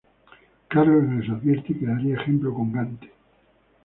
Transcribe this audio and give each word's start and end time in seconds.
Carlos 0.75 1.03
les 1.09 1.29
advirtió 1.29 1.77
que 1.79 1.85
daría 1.85 2.15
ejemplo 2.15 2.51
con 2.55 2.71
Gante. 2.71 3.11